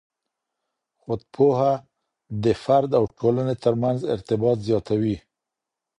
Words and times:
خود 1.01 1.21
پوهه 1.33 1.73
د 2.43 2.45
فرد 2.63 2.89
او 2.99 3.03
ټولنې 3.17 3.55
ترمنځ 3.63 3.99
ارتباط 4.15 4.57
زیاتوي. 4.67 5.17